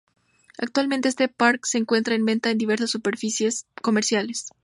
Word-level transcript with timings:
Actualmente, 0.57 1.09
este 1.09 1.27
pack 1.27 1.63
se 1.63 1.77
encuentra 1.77 2.15
en 2.15 2.25
venta 2.25 2.49
en 2.49 2.57
diversas 2.57 2.89
superficies 2.89 3.67
comerciales. 3.83 4.47